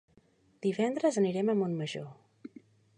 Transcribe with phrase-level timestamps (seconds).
[0.65, 2.61] Divendres anirem a Montmajor.